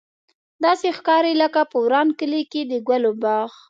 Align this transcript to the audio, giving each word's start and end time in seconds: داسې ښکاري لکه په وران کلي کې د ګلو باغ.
داسې 0.65 0.87
ښکاري 0.97 1.33
لکه 1.41 1.61
په 1.71 1.77
وران 1.85 2.07
کلي 2.19 2.43
کې 2.51 2.61
د 2.71 2.73
ګلو 2.87 3.11
باغ. 3.21 3.49